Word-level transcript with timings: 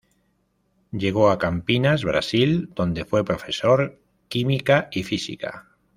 Llegó 0.91 1.29
a 1.29 1.37
Campinas, 1.37 2.03
Brasil, 2.03 2.71
donde 2.75 3.05
fue 3.05 3.23
profesor 3.23 3.99
Química 4.29 4.89
y 4.91 5.03
Física. 5.03 5.67